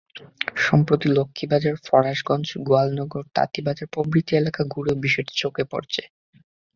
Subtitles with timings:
[0.57, 6.01] সম্প্রতি লক্ষ্মীবাজার, ফরাশগঞ্জ, গোয়ালনগর, তাঁতীবাজার প্রভৃতি এলাকা ঘুরেও বিষয়টি চোখে পড়েছে।